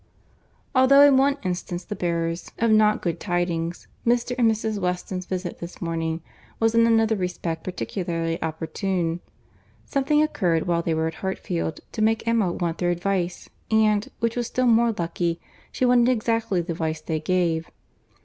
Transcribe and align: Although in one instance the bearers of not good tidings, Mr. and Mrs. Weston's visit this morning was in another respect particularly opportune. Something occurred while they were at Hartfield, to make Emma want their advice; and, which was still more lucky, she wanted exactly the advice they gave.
Although 0.73 1.01
in 1.03 1.15
one 1.15 1.37
instance 1.43 1.83
the 1.83 1.95
bearers 1.95 2.49
of 2.57 2.71
not 2.71 3.03
good 3.03 3.19
tidings, 3.19 3.87
Mr. 4.03 4.33
and 4.35 4.49
Mrs. 4.49 4.79
Weston's 4.79 5.27
visit 5.27 5.59
this 5.59 5.79
morning 5.79 6.23
was 6.59 6.73
in 6.73 6.87
another 6.87 7.15
respect 7.15 7.63
particularly 7.63 8.41
opportune. 8.41 9.19
Something 9.85 10.23
occurred 10.23 10.65
while 10.65 10.81
they 10.81 10.95
were 10.95 11.05
at 11.05 11.13
Hartfield, 11.21 11.81
to 11.91 12.01
make 12.01 12.27
Emma 12.27 12.51
want 12.51 12.79
their 12.79 12.89
advice; 12.89 13.47
and, 13.69 14.09
which 14.21 14.35
was 14.35 14.47
still 14.47 14.65
more 14.65 14.91
lucky, 14.91 15.39
she 15.71 15.85
wanted 15.85 16.09
exactly 16.09 16.61
the 16.61 16.71
advice 16.71 17.01
they 17.01 17.19
gave. 17.19 17.69